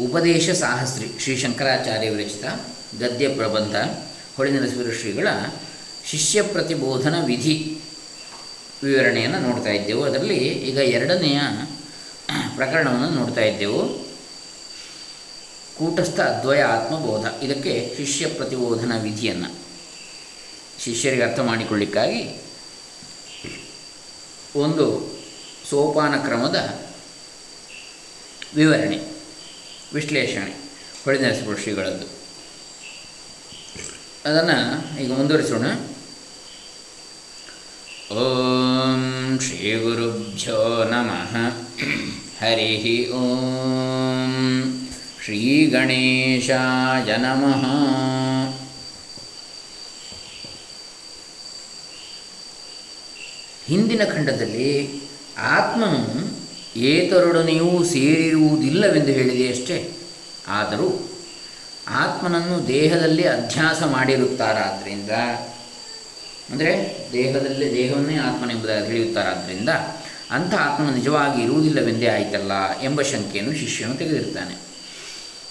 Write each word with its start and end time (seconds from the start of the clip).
ಉಪದೇಶ 0.00 0.50
ಸಾಹಸ್ರಿ 0.50 1.08
ಶ್ರೀ 1.20 1.36
ಶಂಕರಾಚಾರ್ಯ 1.36 2.10
ವಿರಚಿತ 2.10 2.44
ಗದ್ಯ 3.02 3.28
ಪ್ರಬಂಧ 3.28 3.76
ಹೊಳೆನರಸಿವರ 4.36 4.92
ಶ್ರೀಗಳ 5.00 5.28
ಶಿಷ್ಯ 6.04 6.42
ಪ್ರತಿಬೋಧನ 6.42 7.14
ವಿಧಿ 7.24 7.80
ವಿವರಣೆಯನ್ನು 8.82 9.38
ನೋಡ್ತಾ 9.38 9.70
ಇದ್ದೆವು. 9.70 10.02
ಅದರಲ್ಲಿ 10.02 10.36
ಈಗ 10.36 10.76
ಎರಡನೆಯ 10.76 11.40
ಪ್ರಕರಣವನ್ನು 12.56 13.10
ನೋಡ್ತಾ 13.10 13.40
ಇದ್ದೆವು. 13.40 13.98
ಕೂಟಸ್ಥ 15.78 16.20
ಅದ್ವಯ 16.20 16.62
ಆತ್ಮಬೋಧ. 16.62 17.42
ಇದಕ್ಕೆ 17.42 17.94
ಶಿಷ್ಯ 17.96 18.26
ಪ್ರತಿಬೋಧನ 18.26 18.92
ವಿಧಿಯನ್ನು 19.02 19.54
ಶಿಷ್ಯರಿಗೆ 20.84 21.22
ಅರ್ಥ 21.22 21.40
ಮಾಡಿಕೊಳ್ಳಿಕ್ಕಾಗಿ 21.40 22.42
ಒಂದು 24.56 25.18
ಸೋಪಾನ 25.70 26.16
ಕ್ರಮದ 26.16 26.80
ವಿವರಣೆ. 28.54 29.19
ವಿಶ್ಲೇಷಣೆ 29.94 30.54
ಹೊಳೆನರಸಿಪುರ 31.04 31.56
ಶ್ರೀಗಳದ್ದು 31.56 32.06
ಅದನ್ನು 34.24 34.98
ಈಗ 35.00 35.12
ಮುಂದುವರಿಸೋಣ. 35.12 35.66
ಓಂ 38.14 39.38
ಶ್ರೀ 39.42 39.74
ಗುರುಭ್ಯೋ 39.74 40.84
ನಮಃ. 40.84 41.36
ಹರಿ 42.44 43.10
ಓಂ 43.10 44.32
ಶ್ರೀ 45.24 45.66
ಗಣೇಶಾಯ 45.66 47.16
ನಮಃ. 47.16 47.64
ಹಿಂದಿನ 53.66 54.04
ಖಂಡದಲ್ಲಿ 54.04 55.00
ಆತ್ಮನು 55.38 56.19
ಏತರೊಡನೆಯೂ 56.76 57.84
ಸೇರಿರುವುದಿಲ್ಲವೆಂದು 57.84 59.12
ಹೇಳಿದೆಯಷ್ಟೇ 59.12 59.90
ಆದರೂ 60.48 61.10
ಆತ್ಮನನ್ನು 61.88 62.68
ದೇಹದಲ್ಲಿ 62.68 63.28
ಅಧ್ಯಾಸ 63.28 63.82
ಮಾಡಿರುತ್ತಾರಾದ್ದರಿಂದ 63.82 65.10
ಅಂದರೆ 66.50 66.96
ದೇಹದಲ್ಲಿ 67.12 67.74
ದೇಹವನ್ನೇ 67.74 68.16
ಆತ್ಮನೆಂಬುದಾಗಿ 68.16 68.86
ತಿಳಿಯುತ್ತಾರಾದ್ದರಿಂದ 68.86 69.68
ಅಂಥ 70.30 70.54
ಆತ್ಮನು 70.54 70.94
ನಿಜವಾಗಿ 70.94 71.42
ಇರುವುದಿಲ್ಲವೆಂದೇ 71.42 72.06
ಆಯಿತಲ್ಲ 72.06 72.80
ಎಂಬ 72.82 73.02
ಶಂಕೆಯನ್ನು 73.02 73.54
ಶಿಷ್ಯನು 73.54 73.94
ತೆಗೆದಿರ್ತಾನೆ. 73.94 74.56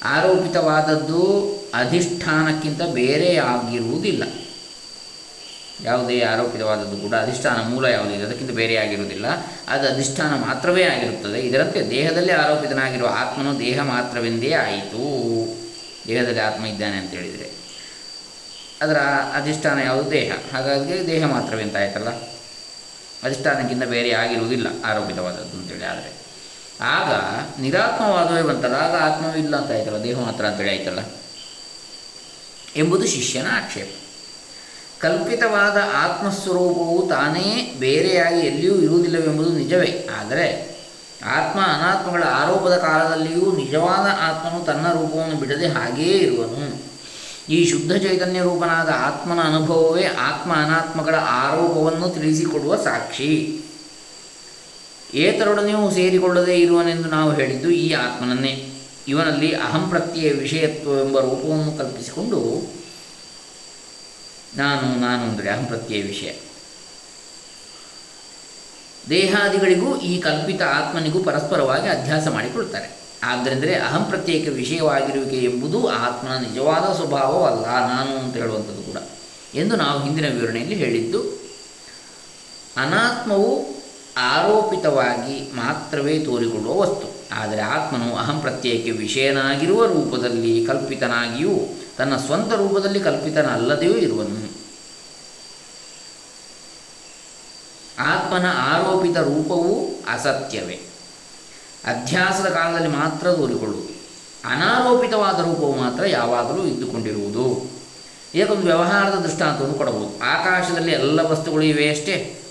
ಆರೋಪಿತವಾದದ್ದು 0.04 1.50
ಅಧಿಷ್ಠಾನಕ್ಕಿಂತ 1.74 2.82
ಬೇರೆಯಾಗಿರುವುದಿಲ್ಲ. 2.82 4.24
ಯಾವುದೇ 5.84 6.22
ಆರೋಪಿತವಾದದ್ದು 6.22 6.98
ಕೂಡ 6.98 7.16
ಅಧಿಷ್ಠಾನ 7.16 7.68
ಮೂಲ 7.70 7.86
ಯಾವುದಿದೆ 7.86 8.24
ಅದಕ್ಕಿಂತ 8.24 8.52
ಬೇರೆಯಾಗಿರುವುದಿಲ್ಲ 8.52 9.26
ಅದು 9.68 9.94
ಅಧಿಷ್ಠಾನ 9.94 10.34
ಮಾತ್ರವೇ 10.34 10.84
ಆಗಿರುತ್ತದೆ. 10.84 11.40
ಇದರಂತೆ 11.40 11.90
ದೇಹದಲ್ಲಿ 11.90 12.32
ಆರೋಪಿತನಾಗಿರುವ 12.32 13.10
ಆತ್ಮನು 13.18 13.60
ದೇಹ 13.60 13.82
ಮಾತ್ರವೆಂದೇ 13.82 14.54
ಆಯಿತು. 14.54 14.98
ದೇಹದಲ್ಲಿ 16.08 16.40
ಆತ್ಮ 16.40 16.66
ಇದ್ದಾನೆ 16.66 16.98
ಅಂತ 16.98 17.12
ಹೇಳಿದರೆ. 17.12 17.50
ಅದರ 18.82 18.98
ಅಧಿಷ್ಠಾನ 19.34 19.80
ಯಾವುದು? 19.80 20.12
ದೇಹ. 20.12 20.54
ಹಾಗಾಗಿ 20.54 21.08
ದೇಹ 21.08 21.26
ಮಾತ್ರವೇ 21.26 21.64
ಆಯ್ತಲ್ಲ? 21.64 22.10
ಅಧಿಷ್ಠಾನಕ್ಕಿಂತ 23.24 23.84
ಬೇರೆ 23.84 24.12
ಆಗಿರುವುದಿಲ್ಲ 24.12 24.68
ಆರೋಪಿತವಾದದ್ದು 24.86 25.58
ಅಂತೇಳಿ 25.58 25.86
ಆದರೆ. 25.86 26.20
ಆಗ 26.82 27.14
ನಿರಾತ್ಮವಾದವೇ 27.62 28.42
ಬಂತಲ್ಲ? 28.42 28.74
ಆಗ 28.74 29.14
ಆತ್ಮವೂ 29.14 29.38
ಇಲ್ಲ 29.38 29.56
ಅಂತ 29.56 29.72
ಆಯ್ತಲ್ಲ? 29.72 30.04
ದೇಹ 30.04 30.20
ಮಾತ್ರ 30.20 30.46
ಅಂತೇಳಿ 30.46 30.70
ಆಯ್ತಲ್ಲ? 30.70 31.00
ಎಂಬುದು 32.76 33.08
ಶಿಷ್ಯನ 33.08 33.48
ಆಕ್ಷೇಪ. 33.52 33.96
ಕಲ್ಪಿತವಾದ 35.00 35.78
ಆತ್ಮಸ್ವರೂಪವು 35.94 37.08
ತಾನೇ 37.10 37.76
ಬೇರೆಯಾಗಿ 37.80 38.40
ಎಲ್ಲಿಯೂ 38.40 38.76
ಇರುವುದಿಲ್ಲವೆಂಬುದು 38.76 39.50
ನಿಜವೇ. 39.50 40.10
ಆದರೆ 40.20 40.70
ಆತ್ಮ 41.26 41.60
ಅನಾತ್ಮಗಳ 41.60 42.24
ಆರೋಪದ 42.24 42.78
ಕಾಲದಲ್ಲಿಯೂ 42.78 43.56
ನಿಜವಾದ 43.56 44.08
ಆತ್ಮನು 44.22 44.66
ತನ್ನ 44.66 44.92
ರೂಪವನ್ನು 44.92 45.36
ಬಿಡದೆ 45.36 45.68
ಹಾಗೆಯೇ 45.68 46.18
ಇರುವನು. 46.18 46.82
ಈ 47.50 47.70
ಶುದ್ಧ 47.70 47.92
ಚೈತನ್ಯ 47.94 48.42
ರೂಪನಾದ 48.42 48.90
ಆತ್ಮನ 48.90 49.40
ಅನುಭವವೇ 49.40 50.04
ಆತ್ಮ 50.04 50.54
ಅನಾತ್ಮಗಳ 50.54 51.16
ಆರೋಪವನ್ನು 51.16 52.10
ತಿಳಿಸಿಕೊಡುವ 52.10 52.76
ಸಾಕ್ಷಿ. 52.76 53.62
ಏತರೊಡನೆಯೂ 55.14 55.92
ಸೇರಿಕೊಳ್ಳದೇ 55.92 56.56
ಇರುವನೆಂದು 56.56 57.10
ನಾವು 57.10 57.32
ಹೇಳಿದ್ದು 57.32 57.70
ಈ 57.70 57.94
ಆತ್ಮನನ್ನೇ. 57.94 58.70
ಇವನಲ್ಲಿ 59.08 59.56
ಅಹಂ 59.56 59.90
ಪ್ರತ್ಯಯ 59.90 60.32
ವಿಷಯತ್ವವೆಂಬ 60.32 61.20
ರೂಪವನ್ನು 61.20 61.78
ಕಲ್ಪಿಸಿಕೊಂಡು 61.78 62.79
ನಾನು 64.58 64.88
ನಾನು 65.00 65.24
ಅಂದರೆ 65.30 65.50
ಅಹಂ 65.50 65.66
ಪ್ರತ್ಯಯ 65.66 66.02
ವಿಷಯ. 66.04 66.32
ದೇಹಾದಿಗಳಿಗೂ 69.10 69.90
ಈ 70.02 70.14
ಕಲ್ಪಿತ 70.20 70.62
ಆತ್ಮನಿಗೂ 70.62 71.20
ಪರಸ್ಪರವಾಗಿ 71.24 71.88
ಅಧ್ಯಾಸ 71.88 72.28
ಮಾಡಿಕೊಳ್ತಾರೆ. 72.28 72.90
ಆದ್ದರಿಂದರೆ 73.24 73.74
ಅಹಂ 73.76 74.04
ಪ್ರತ್ಯೇಕ 74.04 74.46
ವಿಷಯವಾಗಿರುವಿಕೆ 74.50 75.40
ಎಂಬುದು 75.46 75.88
ಆತ್ಮನ 75.88 76.36
ನಿಜವಾದ 76.38 76.86
ಸ್ವಭಾವವಲ್ಲ, 76.96 77.66
ನಾನು 77.66 78.12
ಅಂತ 78.20 78.36
ಹೇಳುವಂಥದ್ದು 78.36 78.82
ಕೂಡ. 78.82 78.98
ಎಂದು 79.56 79.76
ನಾವು 79.76 79.98
ಹಿಂದಿನ 80.04 80.28
ವಿವರಣೆಯಲ್ಲಿ 80.28 80.76
ಹೇಳಿದ್ದು, 80.76 81.22
ಅನಾತ್ಮವು 82.78 83.52
ಆರೋಪಿತವಾಗಿ 84.18 85.36
ಮಾತ್ರವೇ 85.54 86.20
ತೋರಿಕೊಳ್ಳುವ 86.20 86.76
ವಸ್ತು. 86.82 87.08
ಆದರೆ 87.32 87.62
ಆತ್ಮನು 87.62 88.16
ಅಹಂ 88.16 88.38
ಪ್ರತ್ಯೇಕ 88.40 88.86
ವಿಷಯನಾಗಿರುವ 88.98 89.86
ರೂಪದಲ್ಲಿ 89.86 90.66
ಕಲ್ಪಿತನಾಗಿಯೂ 90.66 91.56
ತನ್ನ 92.00 92.18
ಸ್ವಂತ 92.18 92.54
ರೂಪದಲ್ಲಿ 92.54 93.00
ಕಲ್ಪಿತನಲ್ಲದೆಯೂ 93.00 93.94
ಇರುವನು. 93.94 94.52
ಆತ್ಮನ 98.00 98.46
ಆರೋಪಿತ 98.52 99.18
ರೂಪವು 99.18 99.86
ಅಸತ್ಯವೇ. 100.14 100.80
ಅಧ್ಯಾಸದ 101.86 102.46
ಕಾಲದಲ್ಲಿ 102.46 102.88
ಮಾತ್ರ 102.88 103.32
ತೋರಿಕೊಳ್ಳುವುದು. 103.32 103.90
ಅನಾರೋಪಿತವಾದ 104.46 105.40
ರೂಪವು 105.40 105.76
ಮಾತ್ರ 105.76 106.06
ಯಾವಾಗಲೂ 106.06 106.66
ಇದ್ದುಕೊಂಡಿರುವುದು. 106.66 107.72
ಏಕೊಂದು 108.36 108.62
ವ್ಯವಹಾರದ 108.62 109.16
ದೃಷ್ಟಾಂತವನ್ನು 109.16 109.76
ಕೊಡಬಹುದು. 109.76 110.20
ಆಕಾಶದಲ್ಲಿ 110.24 110.92
ಎಲ್ಲ 110.92 111.20
ವಸ್ತುಗಳು 111.22 111.62
ಇವೆ 111.62 111.90
ಅಷ್ಟೇ. 111.90 112.44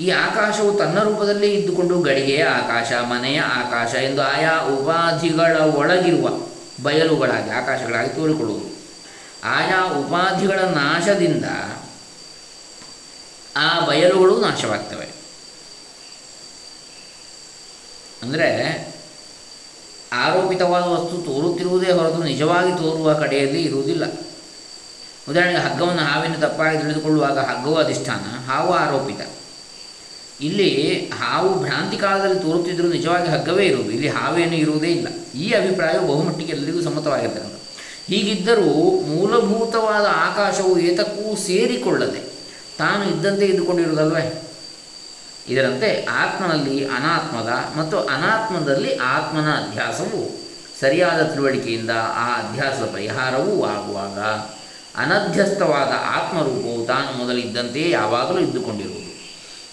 ಈ 0.00 0.10
ಆಕಾಶವು 0.10 0.78
ತನ್ನ 0.78 0.98
ರೂಪದಲ್ಲಿ 0.98 1.54
ಇದ್ದುಕೊಂಡು 1.54 2.00
ಗಡಿಗೆಯ 2.00 2.44
ಆಕಾಶ, 2.44 2.92
ಮನೆಯ 2.92 3.40
ಆಕಾಶ 3.40 3.94
ಎಂದು 3.94 4.22
ಆಯಾ 4.22 4.60
ಉಪಾಧಿಗಳ 4.60 5.56
ಒಳಗಿರುವ 5.60 6.49
ಬಯಲುಗಳಾಗಿ, 6.82 7.50
ಆಕಾಶಗಳಾಗಿ 7.50 8.08
ತೋರಿಕೊಳ್ಳುವುದು. 8.08 8.66
ಆಯಾ 9.44 9.84
ಉಪಾಧಿಗಳ 9.86 10.58
ನಾಶದಿಂದ 10.58 11.44
ಆ 13.56 13.86
ಬಯಲುಗಳು 13.86 14.40
ನಾಶವಾಗ್ತವೆ. 14.40 15.08
ಅಂದರೆ 18.22 18.48
ಆರೋಪಿತವಾದ 20.12 20.82
ವಸ್ತು 20.82 21.16
ತೋರುತ್ತಿರುವುದೇ 21.16 21.92
ಹೊರತು 21.92 22.22
ನಿಜವಾಗಿ 22.22 22.72
ತೋರುವ 22.72 23.14
ಕಡೆಯಲ್ಲಿ 23.14 23.62
ಇರುವುದಿಲ್ಲ. 23.62 24.04
ಉದಾಹರಣೆಗೆ 25.30 25.58
ಹಗ್ಗವನ್ನು 25.58 26.02
ಹಾವಿನ 26.02 26.34
ತಪ್ಪಾಗಿ 26.34 26.78
ತಿಳಿದುಕೊಳ್ಳುವಾಗ 26.78 27.38
ಹಗ್ಗವು 27.38 27.76
ಅಧಿಷ್ಠಾನ, 27.76 28.50
ಹಾವು 28.50 28.72
ಆರೋಪಿತ. 28.72 29.39
ಇಲ್ಲಿ 30.42 31.10
ಹಾವು 31.20 31.60
ಭ್ರಾಂತಿ 31.60 31.96
ಕಾಲದಲ್ಲಿ 31.96 32.40
ತೋರುತ್ತಿದ್ದರೂ 32.40 32.88
ನಿಜವಾಗಿ 32.88 33.28
ಹಗ್ಗವೇ 33.28 33.66
ಇರುವುದು. 33.66 33.90
ಇಲ್ಲಿ 33.90 34.08
ಹಾವೇನು 34.08 34.54
ಇರುವುದೇ 34.54 34.86
ಇಲ್ಲ. 34.86 35.08
ಈ 35.34 35.52
ಅಭಿಪ್ರಾಯವು 35.52 36.06
ಬಹುಮಟ್ಟಿಗೆ 36.06 36.52
ಎಲ್ಲರಿಗೂ 36.52 36.80
ಸಮ್ಮತವಾಗಿರ್ತಕ್ಕಂಥ 36.80 37.52
ಹೀಗಿದ್ದರೂ 38.06 39.00
ಮೂಲಭೂತವಾದ 39.00 40.04
ಆಕಾಶವು 40.04 40.78
ಏತಕ್ಕೂ 40.78 41.36
ಸೇರಿಕೊಳ್ಳದೆ 41.36 42.20
ತಾನು 42.78 43.04
ಇದ್ದಂತೆ 43.04 43.46
ಇದ್ದುಕೊಂಡಿರುವುದಲ್ವೇ? 43.46 44.42
ಇದರಂತೆ 45.48 46.04
ಆತ್ಮನಲ್ಲಿ 46.04 46.86
ಅನಾತ್ಮದ 46.86 47.78
ಮತ್ತು 47.78 47.98
ಅನಾತ್ಮದಲ್ಲಿ 47.98 48.96
ಆತ್ಮನ 48.96 49.50
ಅಧ್ಯಾಸವು 49.50 50.40
ಸರಿಯಾದ 50.80 51.22
ತಿಳುವಳಿಕೆಯಿಂದ 51.22 51.90
ಆ 51.90 52.38
ಅಧ್ಯಾಸದ 52.38 52.90
ಪರಿಹಾರವೂ 52.92 53.64
ಆಗುವಾಗ 53.64 54.18
ಅನಧ್ಯಸ್ಥವಾದ 54.96 55.92
ಆತ್ಮರೂಪವು 56.16 56.86
ತಾನು 56.86 57.18
ಮೊದಲಿದ್ದಂತೆಯೇ 57.18 57.90
ಯಾವಾಗಲೂ 57.90 58.38
ಇದ್ದುಕೊಂಡಿರುವುದು. 58.38 59.09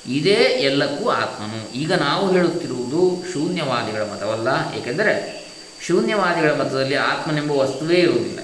ಇದೇ 0.08 0.60
ಎಲ್ಲಕ್ಕೂ 0.60 1.10
ಆತ್ಮನು. 1.10 1.74
ಈಗ 1.74 1.94
ನಾವು 1.94 2.32
ಹೇಳುತ್ತಿರುವುದು 2.32 3.34
ಶೂನ್ಯವಾದಿಗಳ 3.34 4.02
ಮತವಲ್ಲ, 4.02 4.48
ಏಕೆಂದರೆ 4.78 5.48
ಶೂನ್ಯವಾದಿಗಳ 5.86 6.52
ಮತದಲ್ಲಿ 6.52 6.96
ಆತ್ಮನೆಂಬ 6.96 7.52
ವಸ್ತುವೇ 7.52 7.96
ಇರುವುದಿಲ್ಲ. 7.96 8.40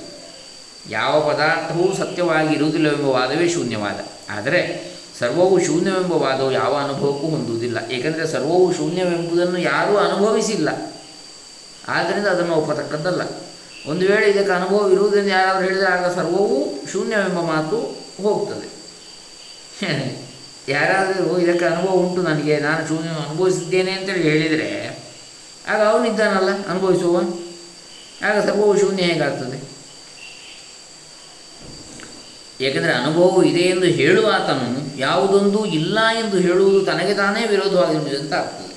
ಯಾವ 0.89 1.33
ಪದಾರ್ಥವೂ 1.33 1.93
ಸತ್ಯವಾಗಿ 1.93 2.53
ಇರುವುದಿಲ್ಲವೆಂಬ 2.53 3.05
ವಾದವೇ 3.05 3.49
ಶೂನ್ಯವಾದ. 3.49 3.99
ಆದರೆ 4.29 4.93
ಸರ್ವವು 5.19 5.65
ಶೂನ್ಯವೆಂಬ 5.65 6.11
ವಾದವು 6.11 6.51
ಯಾವ 6.51 6.75
ಅನುಭವಕ್ಕೂ 6.75 7.27
ಹೊಂದುವುದಿಲ್ಲ. 7.27 7.91
ಏಕೆಂದರೆ 7.91 8.27
ಸರ್ವವು 8.27 8.73
ಶೂನ್ಯವೆಂಬುದನ್ನು 8.73 9.59
ಯಾರೂ 9.59 9.97
ಅನುಭವಿಸಿಲ್ಲ. 9.97 10.93
ಆದ್ದರಿಂದ 11.87 12.27
ಅದನ್ನು 12.27 12.55
ಒಪ್ಪತಕ್ಕದ್ದಲ್ಲ. 12.55 13.21
ಒಂದು 13.87 14.05
ವೇಳೆ 14.05 14.29
ಇದಕ್ಕೆ 14.31 14.51
ಅನುಭವ 14.51 14.91
ಇರುವುದನ್ನು 14.91 15.29
ಯಾರಾದರೂ 15.29 15.63
ಹೇಳಿದರೆ 15.63 15.87
ಆಗ 15.87 16.15
ಸರ್ವವೂ 16.15 16.83
ಶೂನ್ಯವೆಂಬ 16.91 17.39
ಮಾತು 17.39 17.77
ಹೋಗ್ತದೆ. 18.23 18.73
ಯಾರಾದರೂ 20.69 21.37
ಇದಕ್ಕೆ 21.37 21.65
ಅನುಭವ 21.65 21.91
ಉಂಟು 21.91 22.21
ನನಗೆ, 22.21 22.59
ನಾನು 22.59 22.87
ಶೂನ್ಯ 22.87 23.09
ಅನುಭವಿಸಿದ್ದೇನೆ 23.09 23.91
ಅಂತೇಳಿ 23.91 24.21
ಹೇಳಿದರೆ, 24.21 24.99
ಆಗ 25.67 25.81
ಅವನಿದ್ದಾನಲ್ಲ 25.81 26.65
ಅನುಭವಿಸುವ 26.67 27.17
ಆಗ 28.25 28.45
ಸರ್ವವು 28.45 28.79
ಶೂನ್ಯ 28.79 29.03
ಹೇಗಾಗ್ತದೆ? 29.03 29.73
ಏಕೆಂದರೆ 32.65 32.93
ಅನುಭವವು 32.93 33.43
ಇದೆ 33.43 33.59
ಎಂದು 33.59 33.85
ಹೇಳುವ 33.85 34.31
ಆತನು 34.35 34.99
ಯಾವುದೊಂದು 34.99 35.65
ಇಲ್ಲ 35.65 35.97
ಎಂದು 36.19 36.37
ಹೇಳುವುದು 36.37 36.85
ತನಗೆ 36.85 37.13
ತಾನೇ 37.13 37.47
ವಿರೋಧವಾಗಿರುವುದಂತ 37.47 38.33
ಆಗ್ತದೆ 38.33 38.73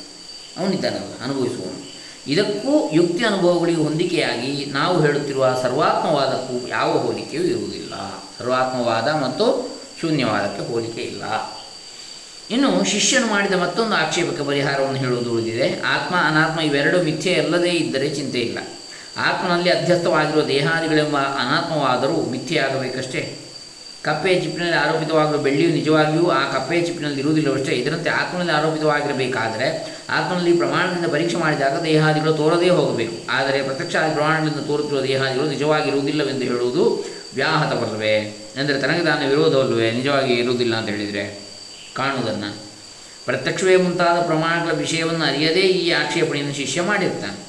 ಅವನಿದ್ದಾನಲ್ಲ 0.61 1.23
ಅನುಭವಿಸುವನು 1.23 1.87
ಇದಕ್ಕೂ 2.27 2.91
ಯುಕ್ತಿ 2.93 3.25
ಅನುಭವಗಳಿಗೆ 3.25 3.83
ಹೊಂದಿಕೆಯಾಗಿ 3.83 4.65
ನಾವು 4.65 5.01
ಹೇಳುತ್ತಿರುವ 5.01 5.59
ಸರ್ವಾತ್ಮವಾದಕ್ಕೂ 5.63 6.69
ಯಾವ 6.69 6.99
ಹೋಲಿಕೆಯೂ 6.99 7.43
ಇರುವುದಿಲ್ಲ. 7.43 7.95
ಸರ್ವಾತ್ಮವಾದ 8.39 9.09
ಮತ್ತು 9.09 9.77
ಶೂನ್ಯವಾದಕ್ಕೆ 10.01 10.73
ಹೋಲಿಕೆ 10.73 11.01
ಇಲ್ಲ. 11.01 11.23
ಇನ್ನು 12.51 12.85
ಶಿಷ್ಯನು 12.85 13.27
ಮಾಡಿದ 13.27 13.53
ಮತ್ತೊಂದು 13.53 13.95
ಆಕ್ಷೇಪಕ 13.95 14.41
ಪರಿಹಾರವನ್ನು 14.41 14.99
ಹೇಳುವುದು 14.99 15.33
ಉಳಿದಿದೆ. 15.33 15.81
ಆತ್ಮ, 15.81 16.15
ಅನಾತ್ಮ 16.17 16.61
ಇವೆರಡು 16.61 17.03
ಮಿಥ್ಯೆ 17.03 17.35
ಅಲ್ಲದೇ 17.35 17.71
ಇದ್ದರೆ 17.71 18.09
ಚಿಂತೆ 18.09 18.39
ಇಲ್ಲ. 18.39 18.59
ಆತ್ಮನಲ್ಲಿ 19.17 19.71
ಅಧ್ಯಸ್ಥವಾಗಿರುವ 19.71 20.43
ದೇಹಾದಿಗಳೆಂಬ 20.43 21.17
ಅನಾತ್ಮವಾದರೂ 21.17 22.31
ಮಿಥ್ಯೆಯಾಗಬೇಕಷ್ಟೇ. 22.31 23.39
ಕಪ್ಪೆಯ 24.03 24.41
ಚಿಪ್ಪಿನಲ್ಲಿ 24.41 24.77
ಆರೋಪಿತವಾಗಿರುವ 24.77 25.43
ಬೆಳ್ಳಿಯು 25.43 25.71
ನಿಜವಾಗಿಯೂ 25.71 26.31
ಆ 26.31 26.53
ಕಪ್ಪೆಯ 26.53 26.81
ಚಿಪ್ಪಿನಲ್ಲಿ 26.81 27.19
ಇರುವುದಿಲ್ಲವಷ್ಟೇ. 27.19 27.73
ಇದರಂತೆ 27.73 28.11
ಆತ್ಮನಲ್ಲಿ 28.11 28.53
ಆರೋಪಿತವಾಗಿರಬೇಕಾದರೆ 28.53 29.97
ಆತ್ಮನಲ್ಲಿ 30.11 30.53
ಪ್ರಮಾಣದಿಂದ 30.53 31.07
ಪರೀಕ್ಷೆ 31.07 31.37
ಮಾಡಿದಾಗ 31.37 31.83
ದೇಹಾದಿಗಳು 31.83 32.33
ತೋರದೇ 32.33 32.69
ಹೋಗಬೇಕು. 32.69 33.13
ಆದರೆ 33.31 33.63
ಪ್ರತ್ಯಕ್ಷ 33.63 33.97
ಪ್ರಮಾಣದಿಂದ 34.13 34.67
ತೋರುತ್ತಿರುವ 34.67 35.03
ದೇಹಾದಿಗಳು 35.03 35.49
ನಿಜವಾಗಿರುವುದಿಲ್ಲವೆಂದು 35.49 36.45
ಹೇಳುವುದು 36.45 37.05
ವ್ಯಾಹತವಲ್ಲವೇ? 37.35 38.19
ಅಂದರೆ 38.61 38.81
ತನಗೆ 38.81 39.05
ತಾನೇ 39.05 39.27
ವಿರೋಧವಲ್ಲವೇ? 39.27 39.91
ನಿಜವಾಗಿ 39.91 40.33
ಇರುವುದಿಲ್ಲ 40.33 40.75
ಅಂತ 40.75 40.89
ಹೇಳಿದರೆ? 40.89 41.46
ಕಾಣುವುದನ್ನು 41.97 42.57
ಪ್ರತ್ಯಕ್ಷವೇ 43.25 43.77
ಮುಂತಾದ 43.77 44.27
ಪ್ರಮಾಣಗಳ 44.27 44.73
ವಿಷಯವನ್ನು 44.73 45.25
ಅರಿಯದೇ 45.25 45.61
ಈ 45.61 45.91
ಆಕ್ಷೇಪಣೆಯನ್ನು 45.91 46.55
ಶಿಷ್ಯ 46.55 46.83
ಮಾಡಿರ್ತಾನೆ 46.83 47.47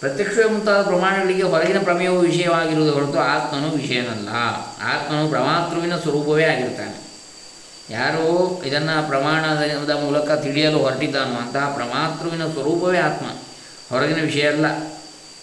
ಪ್ರತ್ಯಕ್ಷವೇ 0.00 0.44
ಮುಂತಾದ 0.44 0.82
ಪ್ರಮಾಣಗಳಿಗೆ 0.82 1.42
ಹೊರಗಿನ 1.42 1.78
ಪ್ರಮೇಯವು 1.82 2.18
ವಿಷಯವಾಗಿರುವುದು 2.18 2.92
ಹೊರತು 2.92 3.18
ಆತ್ಮನು 3.18 3.70
ವಿಷಯನಲ್ಲ. 3.70 4.28
ಆತ್ಮನು 4.82 5.28
ಪ್ರಮಾತೃವಿನ 5.28 5.96
ಸ್ವರೂಪವೇ 5.96 6.44
ಆಗಿರ್ತಾನೆ 6.44 7.06
ಯಾರು 7.90 8.62
ಇದನ್ನು 8.64 9.08
ಪ್ರಮಾಣದ 9.08 9.90
ಮೂಲಕ 9.90 10.30
ತಿಳಿಯಲು 10.30 10.78
ಹೊರಟಿದ್ದಾನೋ 10.78 11.34
ಅಂತಹ 11.34 11.72
ಪ್ರಮಾತೃವಿನ 11.74 12.46
ಸ್ವರೂಪವೇ 12.46 12.98
ಆತ್ಮ. 12.98 13.26
ಹೊರಗಿನ 13.90 14.20
ವಿಷಯ 14.20 14.48
ಅಲ್ಲ. 14.48 14.66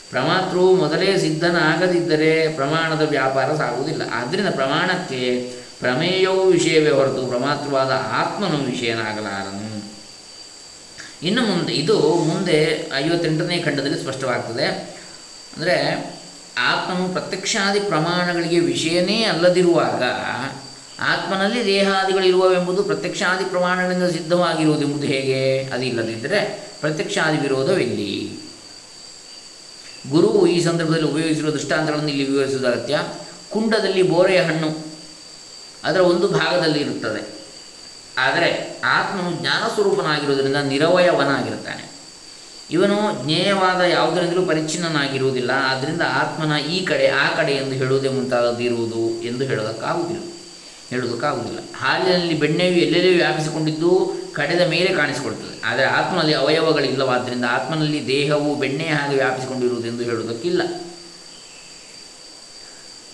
ಪ್ರಮಾತೃವು 0.10 0.76
ಮೊದಲೇ 0.76 1.18
ಸಿದ್ಧನಾಗದಿದ್ದರೆ 1.18 2.48
ಪ್ರಮಾಣದ 2.56 3.02
ವ್ಯಾಪಾರ 3.02 3.56
ಸಾಗುವುದಿಲ್ಲ. 3.56 4.02
ಆದ್ದರಿಂದ 4.14 4.48
ಪ್ರಮಾಣಕ್ಕೆ 4.50 5.54
ಪ್ರಮೇಯವೂ 5.80 6.44
ವಿಷಯವೇ 6.44 6.90
ಹೊರತು 6.90 7.28
ಪ್ರಮಾತ್ರವಾದ 7.28 7.92
ಆತ್ಮನು 7.92 8.58
ವಿಷಯನಾಗಲಾರನು. 8.58 9.84
ಇನ್ನು 11.24 11.42
ಮುಂದೆ, 11.42 11.74
ಇದು 11.74 12.16
ಮುಂದೆ 12.16 12.92
ಐವತ್ತೆಂಟನೇ 12.96 13.58
ಖಂಡದಲ್ಲಿ 13.58 14.02
ಸ್ಪಷ್ಟವಾಗ್ತದೆ. 14.02 14.66
ಅಂದರೆ 15.58 16.06
ಆತ್ಮನು 16.58 17.10
ಪ್ರತ್ಯಕ್ಷಾದಿ 17.10 17.80
ಪ್ರಮಾಣಗಳಿಗೆ 17.80 18.60
ವಿಷಯನೇ 18.60 19.24
ಅಲ್ಲದಿರುವಾಗ 19.24 20.04
ಆತ್ಮನಲ್ಲಿ 21.00 21.66
ದೇಹಾದಿಗಳಿರುವವೆಂಬುದು 21.66 22.84
ಪ್ರತ್ಯಕ್ಷಾದಿ 22.84 23.46
ಪ್ರಮಾಣಗಳಿಂದ 23.46 24.04
ಸಿದ್ಧವಾಗಿರುವುದೆಂಬುದು 24.04 25.08
ಹೇಗೆ? 25.08 25.64
ಅದು 25.64 25.84
ಇಲ್ಲದಿದ್ದರೆ 25.84 26.70
ಪ್ರತ್ಯಕ್ಷಾದಿ 26.80 27.38
ವಿರೋಧವೆಲ್ಲಿ? 27.38 28.40
ಗುರುವು 30.10 30.48
ಈ 30.48 30.64
ಸಂದರ್ಭದಲ್ಲಿ 30.64 31.08
ಉಪಯೋಗಿಸಿರುವ 31.08 31.52
ದೃಷ್ಟಾಂತಗಳನ್ನು 31.52 32.10
ಇಲ್ಲಿ 32.10 32.30
ವಿವರಿಸುವುದು 32.30 32.68
ಅಗತ್ಯ. 32.68 33.00
ಕುಂಡದಲ್ಲಿ 33.50 34.04
ಬೋರೆಯ 34.04 34.42
ಹಣ್ಣು 34.42 34.93
ಅದರ 35.84 36.00
ಒಂದು 36.00 36.28
ಭಾಗದಲ್ಲಿ 36.28 36.80
ಇರುತ್ತದೆ. 36.80 37.44
ಆದರೆ 38.18 38.82
ಆತ್ಮನು 38.86 39.42
ಜ್ಞಾನ 39.42 39.68
ಸ್ವರೂಪನಾಗಿರುವುದರಿಂದ 39.74 40.56
ನಿರವಯವನಾಗಿರುತ್ತಾನೆ. 40.56 41.94
ಇವನು 42.72 43.24
ಜ್ಞೇಯವಾದ 43.24 43.82
ಯಾವುದರಿಂದಲೂ 43.82 44.46
ಪರಿಚ್ಛಿನ್ನನಾಗಿರುವುದಿಲ್ಲ. 44.46 45.52
ಆದ್ದರಿಂದ 45.56 46.02
ಆತ್ಮನ 46.02 46.58
ಈ 46.58 46.86
ಕಡೆ, 46.86 47.08
ಆ 47.08 47.28
ಕಡೆ 47.36 47.52
ಎಂದು 47.52 47.72
ಹೇಳುವುದೇ 47.72 48.10
ಮುಂತಾದದ್ದಿರುವುದು 48.10 49.24
ಎಂದು 49.24 49.46
ಹೇಳೋದಕ್ಕಾಗುವುದಿಲ್ಲ. 49.46 50.24
ಹೇಳುವುದಕ್ಕಾಗುವುದಿಲ್ಲ. 50.90 51.60
ಹಾಲಿನಲ್ಲಿ 51.78 52.34
ಬೆಣ್ಣೆಯು 52.34 52.74
ಎಲ್ಲೆಲ್ಲಿಯೂ 52.74 53.16
ವ್ಯಾಪಿಸಿಕೊಂಡಿದ್ದು 53.16 54.14
ಕಡೆದ 54.34 54.68
ಮೇಲೆ 54.68 54.88
ಕಾಣಿಸಿಕೊಡುತ್ತದೆ 54.88 55.62
ಆದರೆ 55.66 55.86
ಆತ್ಮನಲ್ಲಿ 55.86 56.34
ಅವಯವಗಳಿಲ್ಲವಾದ್ದರಿಂದ 56.34 57.46
ಆತ್ಮನಲ್ಲಿ 57.50 58.08
ದೇಹವು 58.08 58.56
ಬೆಣ್ಣೆಯ 58.56 58.88
ಹಾಗೆ 58.88 59.16
ವ್ಯಾಪಿಸಿಕೊಂಡಿರುವುದೆಂದು 59.16 60.04
ಹೇಳುವುದಕ್ಕಿಲ್ಲ. 60.04 60.62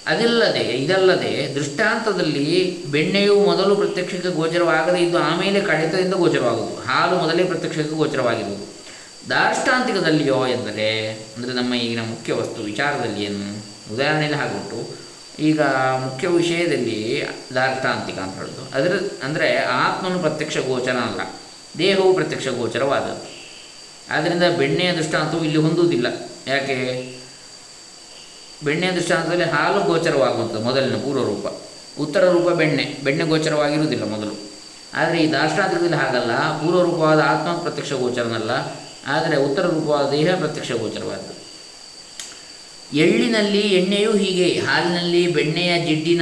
ಅದಲ್ಲದೆ, 0.08 0.60
ಇದಲ್ಲದೆ 0.60 1.52
ದೃಷ್ಟಾಂತದಲ್ಲಿ 1.56 2.86
ಬೆಣ್ಣೆಯು 2.86 3.40
ಮೊದಲು 3.40 3.76
ಪ್ರತ್ಯಕ್ಷಕ್ಕೆ 3.76 4.30
ಗೋಚರವಾಗದೇ 4.30 5.00
ಇದ್ದು 5.00 5.18
ಆಮೇಲೆ 5.18 5.62
ಕಡಿತದಿಂದ 5.62 6.14
ಗೋಚರವಾಗುವುದು. 6.14 6.76
ಹಾಲು 6.76 7.18
ಮೊದಲೇ 7.18 7.44
ಪ್ರತ್ಯಕ್ಷಕ್ಕೆ 7.44 7.96
ಗೋಚರವಾಗಿರುವುದು. 7.96 8.70
ದಾರ್ಷ್ಟಾಂತಿಕದಲ್ಲಿಯೋ 9.30 10.48
ಎಂದರೆ, 10.48 11.12
ಅಂದರೆ 11.12 11.54
ನಮ್ಮ 11.54 11.76
ಈಗಿನ 11.76 12.02
ಮುಖ್ಯ 12.02 12.34
ವಸ್ತು 12.34 12.62
ವಿಚಾರದಲ್ಲಿ 12.62 13.24
ಏನು? 13.24 13.60
ಉದಾಹರಣೆಯಲ್ಲಿ 13.94 14.40
ಹಾಗುಂಟು 14.40 15.00
ಈಗ 15.42 15.62
ಮುಖ್ಯ 16.00 16.28
ವಿಷಯದಲ್ಲಿ 16.28 17.24
ದಾರ್ಷ್ಟಾಂತಿಕ 17.56 18.20
ಅಂತ 18.20 18.36
ಹೇಳೋದು. 18.36 18.76
ಅದರ, 18.76 19.10
ಅಂದರೆ 19.24 19.58
ಆತ್ಮನು 19.58 20.20
ಪ್ರತ್ಯಕ್ಷ 20.20 20.58
ಗೋಚರ 20.58 20.92
ಅಲ್ಲ. 20.92 21.22
ದೇಹವು 21.78 22.14
ಪ್ರತ್ಯಕ್ಷ 22.14 22.48
ಗೋಚರವಾದದ್ದು. 22.48 23.40
ಆದ್ದರಿಂದ 24.14 24.44
ಬೆಣ್ಣೆಯ 24.58 24.92
ದೃಷ್ಟಾಂತವು 24.92 25.44
ಇಲ್ಲಿ 25.44 25.58
ಹೊಂದುವುದಿಲ್ಲ. 25.58 26.08
ಯಾಕೆ? 26.48 27.19
ಬೆಣ್ಣೆಯ 28.64 28.92
ದೃಷ್ಟಾಂತದಲ್ಲಿ 28.92 29.44
ಹಾಲು 29.44 29.84
ಗೋಚರವಾಗುವಂಥದ್ದು 29.84 30.62
ಮೊದಲಿನ 30.62 30.96
ಪೂರ್ವರೂಪ 30.96 31.62
ಉತ್ತರ 32.02 32.30
ರೂಪ 32.30 32.50
ಬೆಣ್ಣೆ. 32.50 32.98
ಬೆಣ್ಣೆ 33.04 33.24
ಗೋಚರವಾಗಿರುವುದಿಲ್ಲ 33.24 34.04
ಮೊದಲು. 34.04 34.52
ಆದರೆ 34.94 35.24
ಈ 35.24 35.32
ದಾರ್ಷ್ಟಾಂತದಲ್ಲಿ 35.32 35.96
ಹಾಗಲ್ಲ. 35.96 36.38
ಪೂರ್ವರೂಪವಾದ 36.38 37.20
ಆತ್ಮ 37.20 37.62
ಪ್ರತ್ಯಕ್ಷ 37.62 37.94
ಗೋಚರನಲ್ಲ. 37.94 38.52
ಆದರೆ 39.08 39.38
ಉತ್ತರ 39.38 39.62
ರೂಪವಾದ 39.66 40.12
ದೇಹ 40.12 40.36
ಪ್ರತ್ಯಕ್ಷ 40.36 40.72
ಗೋಚರವಾದ್ದು. 40.72 41.40
ಎಳ್ಳಿನಲ್ಲಿ 42.98 43.60
ಎಣ್ಣೆಯೂ 43.60 44.12
ಹೀಗೆ. 44.12 44.60
ಹಾಲಿನಲ್ಲಿ 44.60 45.34
ಬೆಣ್ಣೆಯ 45.34 45.86
ಜಿಡ್ಡಿನ 45.86 46.22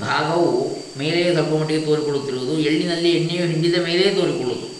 ಭಾಗವು 0.00 0.76
ಮೇಲೆ 0.98 1.32
ಸ್ವಲ್ಪ 1.34 1.54
ಮಟ್ಟಿಗೆ 1.54 1.86
ತೋರಿಕೊಳ್ಳುತ್ತಿರುವುದು. 1.86 2.58
ಎಳ್ಳಿನಲ್ಲಿ 2.58 3.10
ಎಣ್ಣೆಯು 3.10 3.46
ಹಿಂಡಿದ 3.46 3.74
ಮೇಲೇ 3.84 4.14
ತೋರಿಕೊಳ್ಳುವುದು. 4.14 4.74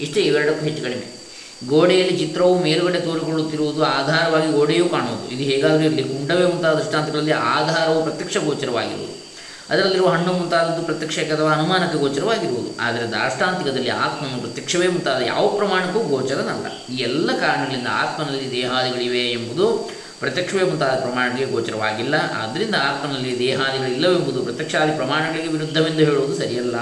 ಇಷ್ಟೇ 0.00 0.20
ಇವೆರಡಕ್ಕೂ 0.20 0.64
ಹೆಚ್ಚು 0.66 0.82
ಕಡಿಮೆ. 0.82 1.23
ಗೋಡೆಯಲ್ಲಿ 1.68 2.16
ಚಿತ್ರವು 2.18 2.62
ಮೇಲುಗಡೆ 2.62 3.00
ತೋರಿಕೊಳ್ಳುತ್ತಿರುವುದು 3.00 3.84
ಆಧಾರವಾಗಿ 3.84 4.52
ಗೋಡೆಯೂ 4.52 4.88
ಕಾಣುವುದು. 4.88 5.30
ಇದು 5.30 5.42
ಹೇಗಾದರೂ 5.42 5.84
ಇರಲಿ 5.84 6.02
ಕುಂಡವೇ 6.02 6.46
ಮುಂತಾದ 6.46 6.74
ದೃಷ್ಟಾಂತಗಳಲ್ಲಿ 6.74 7.32
ಆಧಾರವು 7.32 8.02
ಪ್ರತ್ಯಕ್ಷ 8.02 8.36
ಗೋಚರವಾಗಿರುವುದು. 8.36 9.24
ಅದರಲ್ಲಿರುವ 9.70 10.08
ಹಣ್ಣು 10.08 10.32
ಮುಂತಾದದ್ದು 10.32 10.82
ಪ್ರತ್ಯಕ್ಷಕ್ಕೆ 10.82 11.32
ಅಥವಾ 11.32 11.52
ಅನುಮಾನಕ್ಕೆ 11.52 11.98
ಗೋಚರವಾಗಿರುವುದು. 11.98 12.78
ಆದರೆ 12.80 13.10
ದಾಷ್ಟಾಂತಿಕದಲ್ಲಿ 13.10 13.88
ಆತ್ಮನು 13.88 14.40
ಪ್ರತ್ಯಕ್ಷವೇ 14.40 14.88
ಮುಂತಾದ 14.88 15.22
ಯಾವ 15.22 15.48
ಪ್ರಮಾಣಕ್ಕೂ 15.48 16.00
ಗೋಚರನಲ್ಲ. 16.00 16.94
ಈ 16.94 16.96
ಎಲ್ಲ 16.96 17.30
ಕಾರಣಗಳಿಂದ 17.40 17.86
ಆತ್ಮನಲ್ಲಿ 17.90 18.50
ದೇಹಾದಿಗಳಿವೆ 18.50 19.30
ಎಂಬುದು 19.30 19.90
ಪ್ರತ್ಯಕ್ಷವೇ 20.20 20.62
ಮುಂತಾದ 20.62 21.00
ಪ್ರಮಾಣಗಳಿಗೆ 21.00 21.52
ಗೋಚರವಾಗಿಲ್ಲ. 21.52 22.14
ಆದ್ದರಿಂದ 22.42 22.74
ಆತ್ಮನಲ್ಲಿ 22.74 23.38
ದೇಹಾದಿಗಳಿಲ್ಲವೆಂಬುದು 23.38 24.42
ಪ್ರತ್ಯಕ್ಷಾದಿ 24.42 24.96
ಪ್ರಮಾಣಗಳಿಗೆ 24.96 25.48
ವಿರುದ್ಧವೆಂದು 25.48 25.98
ಹೇಳುವುದು 25.98 26.34
ಸರಿಯಲ್ಲ. 26.34 26.76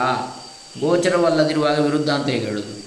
ಗೋಚರವಲ್ಲದಿರುವಾಗ 0.81 1.79
ವಿರುದ್ಧ 1.79 2.11
ಅಂತ 2.11 2.29
ಹೇಳುವುದು 2.29 2.83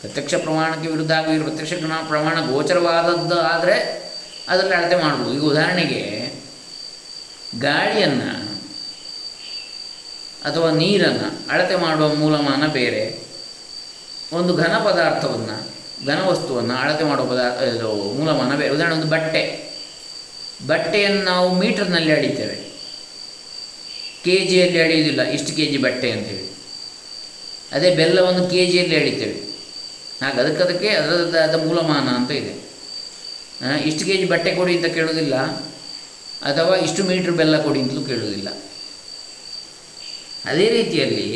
ಪ್ರತ್ಯಕ್ಷ 0.00 0.34
ಪ್ರಮಾಣಕ್ಕೆ 0.34 0.88
ವಿರುದ್ಧ 0.88 1.12
ಆಗಿರುವ 1.12 1.46
ಪ್ರತ್ಯಕ್ಷ 1.46 1.72
ಪ್ರಮಾಣ 2.08 2.50
ಗೋಚರವಾದದ್ದು 2.50 3.40
ಆದರೆ 3.40 4.08
ಅದರಲ್ಲಿ 4.48 4.74
ಅಳತೆ 4.74 4.96
ಮಾಡ್ಬೋದು. 4.96 5.34
ಈಗ 5.34 5.42
ಉದಾಹರಣೆಗೆ 5.42 6.32
ಗಾಳಿಯನ್ನು 7.60 8.48
ಅಥವಾ 10.44 10.70
ನೀರನ್ನು 10.70 11.50
ಅಳತೆ 11.50 11.76
ಮಾಡುವ 11.76 12.14
ಮೂಲಮಾನ 12.14 12.66
ಬೇರೆ. 12.66 13.18
ಒಂದು 14.32 14.56
ಘನ 14.56 14.78
ಪದಾರ್ಥವನ್ನು, 14.78 15.70
ಘನ 16.06 16.20
ವಸ್ತುವನ್ನು 16.22 16.74
ಅಳತೆ 16.74 17.04
ಮಾಡುವ 17.04 17.26
ಪದಾರ್ಥ 17.26 17.82
ಮೂಲಮಾನ 18.18 18.56
ಬೇರೆ. 18.56 18.74
ಉದಾಹರಣೆ 18.74 18.94
ಒಂದು 18.94 19.06
ಬಟ್ಟೆ. 19.06 19.68
ಬಟ್ಟೆಯನ್ನು 20.66 21.22
ನಾವು 21.22 21.54
ಮೀಟರ್ನಲ್ಲಿ 21.54 22.12
ಅಳಿತೇವೆ. 22.12 22.68
ಕೆ 24.24 24.46
ಜಿಯಲ್ಲಿ 24.46 24.80
ಅಳೆಯುವುದಿಲ್ಲ. 24.80 25.22
ಇಷ್ಟು 25.22 25.56
ಕೆ 25.56 25.66
ಜಿ 25.66 25.78
ಬಟ್ಟೆ 25.78 26.10
ಅಂತೇಳಿ. 26.10 26.52
ಅದೇ 27.72 27.94
ಬೆಲ್ಲವನ್ನು 27.94 28.50
ಕೆ 28.50 28.66
ಜಿಯಲ್ಲಿ 28.66 28.96
ಅಳಿತೇವೆ. 28.96 29.47
ಹಾಗೆ 30.20 30.38
ಅದಕ್ಕದಕ್ಕೆ 30.42 30.88
ಅದರದ್ದಾದ 31.00 31.56
ಮೂಲಮಾನ 31.64 32.08
ಅಂತ 32.18 32.30
ಇದೆ. 32.40 32.54
ಇಷ್ಟು 33.88 34.02
ಕೆ 34.06 34.14
ಜಿ 34.20 34.26
ಬಟ್ಟೆ 34.32 34.50
ಕೊಡಿ 34.58 34.72
ಅಂತ 34.76 34.88
ಕೇಳೋದಿಲ್ಲ, 34.96 35.36
ಅಥವಾ 36.42 36.74
ಇಷ್ಟು 36.86 37.02
ಮೀಟ್ರ್ 37.08 37.34
ಬೆಲ್ಲ 37.40 37.56
ಕೊಡಿ 37.66 37.80
ಅಂತಲೂ 37.84 38.02
ಕೇಳೋದಿಲ್ಲ. 38.10 38.48
ಅದೇ 40.50 40.66
ರೀತಿಯಲ್ಲಿ 40.76 41.28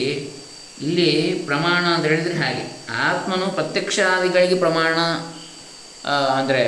ಇಲ್ಲಿ 0.80 1.10
ಪ್ರಮಾಣ 1.48 1.82
ಅಂತ 1.94 2.04
ಹೇಳಿದರೆ 2.04 2.36
ಹಾಗೆ. 2.42 2.64
ಆತ್ಮನು 3.06 3.46
ಪ್ರತ್ಯಕ್ಷಾದಿಗಳಿಗೆ 3.58 4.56
ಪ್ರಮಾಣ 4.64 4.96
ಅಂದರೆ 6.38 6.62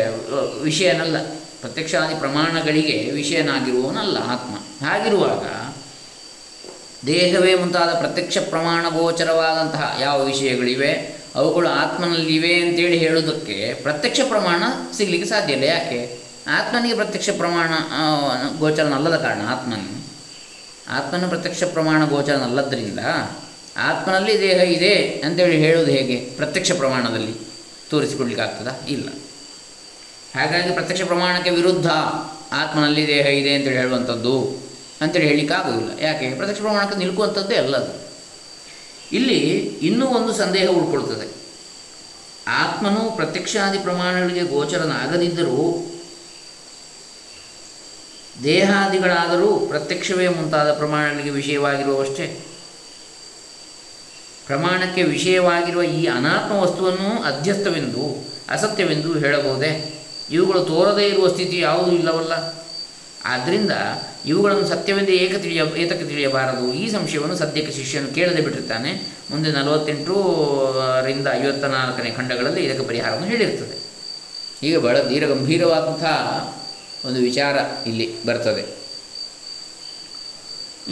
ವಿಷಯನಲ್ಲ. 0.66 1.16
ಪ್ರತ್ಯಕ್ಷಾದಿ 1.60 2.14
ಪ್ರಮಾಣಗಳಿಗೆ 2.22 2.96
ವಿಷಯನಾಗಿರುವವನಲ್ಲ 3.18 4.16
ಆತ್ಮ. 4.34 4.54
ಹಾಗಿರುವಾಗ 4.86 5.44
ದೇಹವೇ 7.06 7.52
ಮುಂತಾದ 7.54 7.92
ಪ್ರತ್ಯಕ್ಷ 8.02 8.38
ಪ್ರಮಾಣ 8.52 8.82
ಗೋಚರವಾದಂತಹ 8.98 9.86
ಯಾವ 10.00 10.18
ವಿಷಯಗಳಿವೆ? 10.24 10.92
ಅವುಗಳು 11.34 11.68
ಆತ್ಮನಲ್ಲಿವೆ 11.68 12.54
ಅಂತೇಳಿ 12.54 12.98
ಹೇಳೋದಕ್ಕೆ 12.98 13.74
ಪ್ರತ್ಯಕ್ಷ 13.82 14.20
ಪ್ರಮಾಣ 14.28 14.62
ಸಿಗಲಿಕ್ಕೆ 14.96 15.28
ಸಾಧ್ಯ 15.28 15.52
ಇಲ್ಲ. 15.52 15.64
ಯಾಕೆ? 15.64 16.18
ಆತ್ಮನಿಗೆ 16.46 16.94
ಪ್ರತ್ಯಕ್ಷ 16.94 17.30
ಪ್ರಮಾಣ 17.30 17.70
ಗೋಚರನಲ್ಲದ 18.58 19.16
ಕಾರಣ 19.16 19.40
ಆತ್ಮನು. 19.48 20.04
ಆತ್ಮನ 20.88 21.28
ಪ್ರತ್ಯಕ್ಷ 21.28 21.64
ಪ್ರಮಾಣ 21.64 22.04
ಗೋಚರನಲ್ಲದ್ದರಿಂದ 22.04 22.98
ಆತ್ಮನಲ್ಲಿ 23.76 24.40
ದೇಹ 24.40 24.52
ಇದೆ 24.52 24.94
ಅಂತೇಳಿ 25.26 25.58
ಹೇಳೋದು 25.58 25.90
ಹೇಗೆ? 25.90 26.16
ಪ್ರತ್ಯಕ್ಷ 26.16 26.72
ಪ್ರಮಾಣದಲ್ಲಿ 26.72 27.34
ತೋರಿಸಿಕೊಡ್ಲಿಕ್ಕಾಗ್ತದಾ 27.90 28.86
ಇಲ್ಲ. 28.88 29.08
ಹಾಗಾಗಿ 30.34 30.72
ಪ್ರತ್ಯಕ್ಷ 30.72 31.02
ಪ್ರಮಾಣಕ್ಕೆ 31.02 31.50
ವಿರುದ್ಧ 31.50 31.86
ಆತ್ಮನಲ್ಲಿ 32.52 33.06
ದೇಹ 33.06 33.26
ಇದೆ 33.26 33.54
ಅಂತೇಳಿ 33.54 33.76
ಹೇಳುವಂಥದ್ದು 33.76 34.62
ಅಂತೇಳಿ 35.00 35.26
ಹೇಳಲಿಕ್ಕಾಗೋದಿಲ್ಲ 35.26 36.04
ಯಾಕೆ? 36.04 36.34
ಪ್ರತ್ಯಕ್ಷ 36.34 36.60
ಪ್ರಮಾಣಕ್ಕೆ 36.60 36.98
ನಿಲ್ಕುವಂಥದ್ದೇ 36.98 37.56
ಅಲ್ಲ 37.56 37.76
ಅದು. 37.76 38.13
ಇಲ್ಲಿ 39.12 39.38
ಇನ್ನೂ 39.82 40.06
ಒಂದು 40.06 40.34
ಸಂದೇಹ 40.34 40.68
ಉಳ್ಕೊಳ್ತದೆ. 40.68 41.44
ಆತ್ಮನು 42.48 43.16
ಪ್ರತ್ಯಕ್ಷಾದಿ 43.16 43.78
ಪ್ರಮಾಣಗಳಿಗೆ 43.78 44.40
ಗೋಚರನಾಗದಿದ್ದರೂ 44.40 45.90
ದೇಹಾದಿಗಳಾದರೂ 48.42 49.66
ಪ್ರತ್ಯಕ್ಷವೇ 49.68 50.28
ಮುಂತಾದ 50.28 50.72
ಪ್ರಮಾಣಗಳಿಗೆ 50.72 51.30
ವಿಷಯವಾಗಿರುವವಷ್ಟೇ. 51.30 52.46
ಪ್ರಮಾಣಕ್ಕೆ 54.46 55.02
ವಿಷಯವಾಗಿರುವ 55.02 55.82
ಈ 55.82 56.06
ಅನಾತ್ಮ 56.06 56.56
ವಸ್ತುವನ್ನು 56.56 57.22
ಅಧ್ಯಸ್ಥವೆಂದು, 57.22 58.28
ಅಸತ್ಯವೆಂದು 58.48 59.18
ಹೇಳಬಹುದೇ? 59.18 60.02
ಇವುಗಳು 60.30 60.60
ತೋರದೇ 60.60 61.06
ಇರುವ 61.06 61.28
ಸ್ಥಿತಿ 61.28 61.58
ಯಾವುದೂ 61.58 61.92
ಇಲ್ಲವಲ್ಲ. 61.92 62.63
ಆದ್ದರಿಂದ 63.24 63.70
ಇವುಗಳನ್ನು 64.26 64.66
ಸತ್ಯವೆಂದೇ 64.68 65.12
ಏಕ 65.12 65.34
ತಿಳಿಯ, 65.36 65.62
ಏತಕ್ಕೆ 65.76 66.06
ತಿಳಿಯಬಾರದು. 66.06 66.72
ಈ 66.72 66.90
ಸಂಶಯವನ್ನು 66.90 67.36
ಸದ್ಯಕ್ಕೆ 67.36 67.72
ಶಿಷ್ಯನು 67.72 68.14
ಕೇಳದೆ 68.14 68.42
ಬಿಟ್ಟಿರ್ತಾನೆ. 68.42 68.90
ಮುಂದೆ 69.30 69.50
ನಲವತ್ತೆಂಟರಿಂದ 69.52 71.28
ಐವತ್ತ 71.32 71.64
ನಾಲ್ಕನೇ 71.64 72.10
ಖಂಡಗಳಲ್ಲಿ 72.10 72.64
ಇದಕ್ಕೆ 72.64 72.84
ಪರಿಹಾರವನ್ನು 72.86 73.28
ಹೇಳಿರ್ತದೆ. 73.28 73.76
ಹೀಗೆ 74.60 74.76
ಬಹಳ 74.76 75.08
ಧೀರ 75.08 75.26
ಗಂಭೀರವಾದಂಥ 75.26 76.04
ಒಂದು 77.06 77.20
ವಿಚಾರ 77.20 77.56
ಇಲ್ಲಿ 77.86 78.24
ಬರ್ತದೆ. 78.24 78.64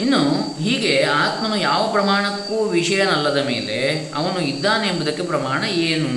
ಇನ್ನು 0.01 0.19
ಹೀಗೆ 0.63 1.03
ಆತ್ಮನು 1.03 1.55
ಯಾವ 1.55 1.91
ಪ್ರಮಾಣಕ್ಕೂ 1.91 2.63
ವಿಷಯನಲ್ಲದ 2.65 3.37
ಮೇಲೆ 3.37 3.77
ಅವನು 4.15 4.39
ಇದ್ದಾನೆ 4.39 4.87
ಎಂಬುದಕ್ಕೆ 4.87 5.23
ಪ್ರಮಾಣ 5.23 5.63
ಏನು? 5.63 6.11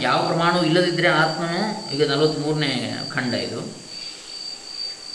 ಯಾವ 0.00 0.26
ಪ್ರಮಾಣವೂ 0.26 0.64
ಇಲ್ಲದಿದ್ದರೆ 0.64 1.08
ಆತ್ಮನು, 1.08 1.60
ಈಗ 1.94 2.10
ನಲವತ್ತ್ಮೂರನೇ 2.10 2.98
ಖಂಡ 3.10 3.34
ಇದು 3.34 3.81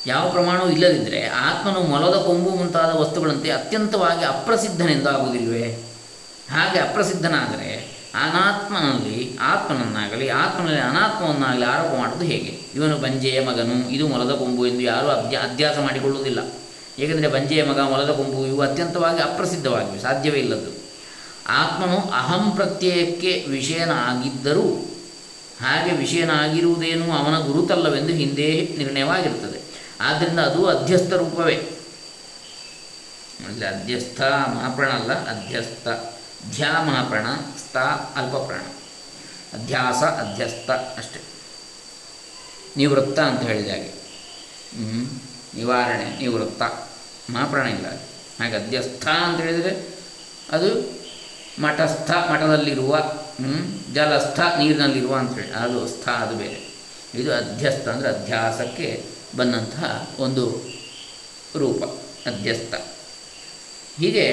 ಯಾವ 0.08 0.30
ಪ್ರಮಾಣವೂ 0.30 0.70
ಇಲ್ಲದಿದ್ದರೆ 0.70 1.28
ಆತ್ಮನು 1.28 1.80
ಮೊಲದ 1.80 2.16
ಕೊಂಬು 2.16 2.50
ಮುಂತಾದ 2.50 2.96
ವಸ್ತುಗಳಂತೆ 2.96 3.52
ಅತ್ಯಂತವಾಗಿ 3.52 4.26
ಅಪ್ರಸಿದ್ಧನೆಂದಾಗುವುದಿಲ್ವೇ 4.26 5.94
ಹಾಗೆ 6.52 6.80
ಅಪ್ರಸಿದ್ಧನಾದರೆ 6.80 7.98
ಅನಾತ್ಮನಲ್ಲಿ 8.14 9.38
ಆತ್ಮನನ್ನಾಗಲಿ, 9.42 10.30
ಆತ್ಮನಲ್ಲಿ 10.30 10.82
ಅನಾತ್ಮವನ್ನಾಗಲಿ 10.82 11.66
ಆರೋಪ 11.66 11.98
ಮಾಡುವುದು 11.98 12.26
ಹೇಗೆ? 12.26 12.60
ಇವನು 12.76 12.98
ಬಂಜೆಯ 12.98 13.46
ಮಗನು, 13.46 13.90
ಇದು 13.90 14.08
ಮೊಲದ 14.08 14.32
ಕೊಂಬು 14.32 14.68
ಎಂದು 14.68 14.82
ಯಾರೂ 14.82 15.08
ಅಧ್ಯ 15.08 15.38
ಅಧ್ಯಾಸ 15.38 15.78
ಮಾಡಿಕೊಳ್ಳುವುದಿಲ್ಲ. 15.78 16.40
ಏಕೆಂದರೆ 17.00 17.28
ಬಂಜೆಯ 17.28 17.64
ಮಗ, 17.64 17.80
ಮೊಲದ 17.80 18.10
ಕೊಂಬು, 18.10 18.46
ಇವು 18.46 18.62
ಅತ್ಯಂತವಾಗಿ 18.62 19.20
ಅಪ್ರಸಿದ್ಧವಾಗಿವೆ, 19.20 20.02
ಸಾಧ್ಯವೇ 20.02 20.40
ಇಲ್ಲದ್ದು. 20.40 20.72
ಆತ್ಮನು 21.50 21.98
ಅಹಂ 21.98 22.52
ಪ್ರತ್ಯಯಕ್ಕೆ 22.52 23.46
ವಿಷಯನಾಗಿದ್ದರೂ, 23.50 24.96
ಹಾಗೆ 25.62 25.92
ವಿಷಯನಾಗಿರುವುದೇನು 25.92 27.12
ಅವನ 27.12 27.40
ಗುರುತಲ್ಲವೆಂದು 27.40 28.14
ಹಿಂದೆ 28.14 28.76
ನಿರ್ಣಯವಾಗಿರುತ್ತದೆ. 28.78 29.67
ಆದ್ದರಿಂದ 30.02 30.40
ಅದು 30.40 30.66
ಅಧ್ಯಸ್ಥ 30.66 31.14
ರೂಪವೇ. 31.14 31.56
ಅಲ್ಲಿ 33.46 33.66
ಅಧ್ಯಸ್ಥ 33.66 34.22
ಮಹಾಪ್ರಾಣ 34.22 34.90
ಅಲ್ಲ, 34.90 35.14
ಅಧ್ಯಸ್ಥ. 35.14 35.88
ಧ್ಯ 36.52 36.66
ಮಹಾಪ್ರಾಣ, 36.86 37.26
ಸ್ಥ 37.58 37.78
ಅಲ್ಪಪ್ರಾಣ. 38.18 38.62
ಅಧ್ಯಾಸ, 39.54 40.04
ಅಧ್ಯಸ್ಥ 40.04 40.72
ಅಷ್ಟೆ. 40.72 41.20
ನಿವೃತ್ತ 42.78 43.20
ಅಂತ 43.20 43.42
ಹೇಳಿದ 43.42 43.70
ಹಾಗೆ. 43.70 43.94
ನಿವಾರಣೆ 45.56 46.18
ನಿವೃತ್ತ 46.18 46.62
ಮಹಾಪ್ರಾಣ 47.32 47.68
ಇಲ್ಲ 47.68 47.88
ಹಾಗೆ 48.40 48.56
ಅಧ್ಯಸ್ಥ 48.56 49.08
ಅಂತ 49.08 49.42
ಹೇಳಿದರೆ 49.42 49.98
ಅದು 50.52 50.98
ಮಠಸ್ಥ, 51.62 52.12
ಮಠದಲ್ಲಿರುವ 52.12 52.98
ಜಲಸ್ಥ 53.94 54.40
ನೀರಿನಲ್ಲಿರುವ 54.40 55.16
ಅಂತ 55.16 55.34
ಹೇಳಿ. 55.34 55.52
ಅದು 55.52 55.88
ಸ್ಥ, 55.88 56.10
ಅದು 56.10 56.38
ಬೇರೆ. 56.38 56.68
ಇದು 57.14 57.34
ಅಧ್ಯಸ್ಥ 57.34 57.88
ಅಂದರೆ 57.88 58.10
ಅಧ್ಯಾಸಕ್ಕೆ 58.10 59.17
ಬಂದಂತಹ 59.36 60.10
ಒಂದು 60.20 60.64
ರೂಪ 61.56 61.84
ಅಧ್ಯಸ್ಥ 62.28 62.74
ಹೀಗೆ 64.00 64.32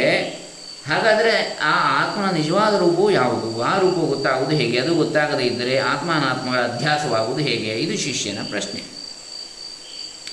ಹಾಗಾದರೆ 0.89 1.59
ಆ 1.63 2.05
ಆತ್ಮನ 2.05 2.31
ನಿಜವಾದ 2.31 2.75
ರೂಪವು 2.75 3.11
ಯಾವುದು? 3.11 3.63
ಆ 3.63 3.79
ರೂಪವು 3.79 4.07
ಗೊತ್ತಾಗುವುದು 4.07 4.57
ಹೇಗೆ? 4.57 4.79
ಅದು 4.79 4.95
ಗೊತ್ತಾಗದೇ 4.95 5.45
ಇದ್ದರೆ 5.45 5.79
ಆತ್ಮ 5.79 6.13
ಅನಾತ್ಮಗಳ 6.13 6.59
ಅಧ್ಯಾಸವಾಗುವುದು 6.59 7.43
ಹೇಗೆ? 7.43 7.73
ಇದು 7.73 8.03
ಶಿಷ್ಯನ 8.03 8.39
ಪ್ರಶ್ನೆ. 8.49 8.83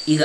ಈಗ 0.07 0.23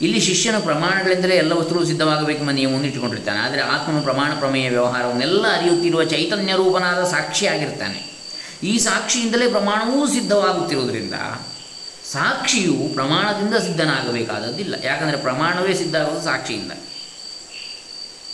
ಇಲ್ಲಿ 0.00 0.20
ಶಿಷ್ಯನ 0.20 0.58
ಪ್ರಮಾಣಗಳೆಂದರೆ 0.58 1.36
ಎಲ್ಲ 1.36 1.52
ವಸ್ತುಗಳು 1.52 1.84
ಸಿದ್ಧವಾಗಬೇಕೆಂಬ 1.84 2.50
ನಿಯಮವನ್ನು 2.50 2.86
ಇಟ್ಟುಕೊಂಡಿರ್ತಾನೆ. 2.86 3.38
ಆದರೆ 3.38 3.60
ಆತ್ಮನ 3.60 4.00
ಪ್ರಮಾಣ, 4.00 4.38
ಪ್ರಮೇಯ, 4.38 4.68
ವ್ಯವಹಾರವನ್ನೆಲ್ಲ 4.68 5.58
ಅರಿಯುತ್ತಿರುವ 5.58 6.04
ಚೈತನ್ಯ 6.04 6.52
ರೂಪನಾದ 6.52 7.04
ಸಾಕ್ಷಿಯಾಗಿರ್ತಾನೆ 7.04 8.14
ಈ 8.62 8.78
ಸಾಕ್ಷಿಯಿಂದಲೇ 8.78 9.48
ಪ್ರಮಾಣವೂ 9.48 10.06
ಸಿದ್ಧವಾಗುತ್ತಿರುವುದರಿಂದ 10.06 11.14
ಸಾಕ್ಷಿಯು 12.12 12.90
ಪ್ರಮಾಣದಿಂದ 12.94 13.54
ಸಿದ್ಧನಾಗಬೇಕಾದದ್ದಿಲ್ಲ. 13.54 14.74
ಯಾಕಂದರೆ 14.84 15.16
ಪ್ರಮಾಣವೇ 15.16 15.74
ಸಿದ್ಧ 15.74 15.96
ಆಗೋದು 15.96 16.24
ಸಾಕ್ಷಿಯಿಂದ. 16.24 16.72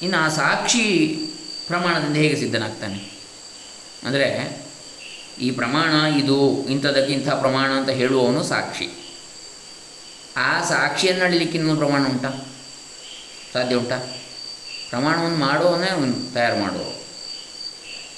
ಇನ್ನು 0.02 0.18
ಆ 0.18 0.28
ಸಾಕ್ಷಿ 0.28 1.16
ಪ್ರಮಾಣದಿಂದ 1.66 2.16
ಹೇಗೆ 2.16 2.36
ಸಿದ್ಧನಾಗ್ತಾನೆ? 2.36 3.12
ಅಂದರೆ 4.04 4.62
ಈ 5.40 5.50
ಪ್ರಮಾಣ 5.50 6.14
ಇದು 6.14 6.68
ಇಂಥದಕ್ಕೆ 6.68 7.12
ಇಂಥ 7.12 7.28
ಪ್ರಮಾಣ 7.28 7.70
ಅಂತ 7.70 7.88
ಹೇಳುವವನು 7.88 8.42
ಸಾಕ್ಷಿ. 8.42 8.88
ಆ 10.36 10.64
ಸಾಕ್ಷಿಯನ್ನು 10.64 11.24
ಅಳಿಲಿಕ್ಕೆ 11.24 11.58
ಇನ್ನೊಂದು 11.58 11.80
ಪ್ರಮಾಣ 11.80 12.06
ಉಂಟಾ? 12.06 12.46
ಸಾಧ್ಯ 13.52 13.76
ಉಂಟಾ? 13.76 14.16
ಪ್ರಮಾಣವನ್ನು 14.88 15.36
ಮಾಡುವವನೇ 15.36 15.90
ಅವನು, 15.90 16.34
ತಯಾರು 16.34 16.56
ಮಾಡುವ 16.56 16.82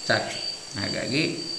ಸಾಕ್ಷಿ. 0.09 0.39
ಹಾಗಾಗಿ 0.81 1.52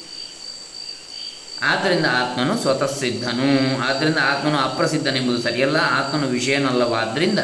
ಆದ್ದರಿಂದ 1.64 2.06
ಆತ್ಮನು 2.06 2.58
ಸ್ವತಃ 2.58 3.00
ಸಿದ್ಧನು. 3.00 3.82
ಆದ್ದರಿಂದ 3.90 4.18
ಆತ್ಮನು 4.18 4.58
ಅಪ್ರಸಿದ್ಧನೆಂಬುದು 4.58 5.42
ಸರಿಯಲ್ಲ 5.42 5.78
ಆತ್ಮನು 5.78 6.28
ವಿಷಯನಲ್ಲವಾದ್ದರಿಂದ 6.28 7.40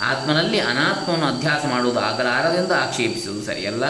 ಆತ್ಮನಲ್ಲಿ 0.00 0.60
ಅನಾತ್ಮವನ್ನು 0.60 1.26
ಅಧ್ಯಾಸ 1.26 1.66
ಮಾಡುವುದು 1.66 2.00
ಆಗಲಾರದೆಂದು 2.00 2.74
ಆಕ್ಷೇಪಿಸುವುದು 2.74 3.46
ಸರಿಯಲ್ಲ 3.46 3.84